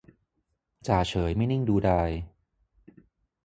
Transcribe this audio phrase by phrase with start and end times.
[0.87, 2.09] จ่าเฉยไม่นิ่งดูดาย